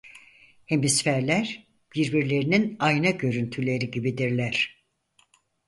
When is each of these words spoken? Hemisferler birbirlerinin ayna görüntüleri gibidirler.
Hemisferler 0.65 1.67
birbirlerinin 1.95 2.75
ayna 2.79 3.09
görüntüleri 3.09 3.91
gibidirler. 3.91 4.83